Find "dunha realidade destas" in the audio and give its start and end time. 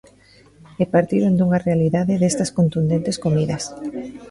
1.35-2.49